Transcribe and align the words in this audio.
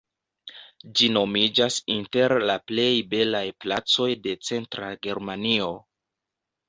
Ĝi 0.99 1.09
nomiĝas 1.17 1.77
inter 1.97 2.35
la 2.51 2.55
plej 2.71 2.89
belaj 3.13 3.45
placoj 3.65 4.09
de 4.25 4.35
Centra 4.49 4.91
Germanio. 5.05 5.69